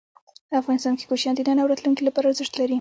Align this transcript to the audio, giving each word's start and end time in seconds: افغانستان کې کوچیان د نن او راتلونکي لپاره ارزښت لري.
افغانستان 0.61 0.93
کې 0.97 1.05
کوچیان 1.09 1.35
د 1.35 1.41
نن 1.47 1.57
او 1.61 1.69
راتلونکي 1.71 2.03
لپاره 2.05 2.25
ارزښت 2.27 2.53
لري. 2.57 2.69